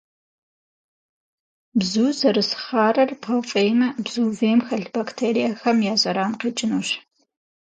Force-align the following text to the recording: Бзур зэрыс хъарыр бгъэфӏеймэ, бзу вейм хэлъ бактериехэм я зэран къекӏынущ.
Бзур 1.79 2.11
зэрыс 2.19 2.51
хъарыр 2.61 3.11
бгъэфӏеймэ, 3.21 3.87
бзу 4.03 4.23
вейм 4.39 4.59
хэлъ 4.67 4.89
бактериехэм 4.95 5.77
я 5.91 5.95
зэран 6.01 6.33
къекӏынущ. 6.39 6.89